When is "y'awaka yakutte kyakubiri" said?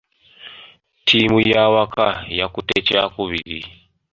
1.51-3.59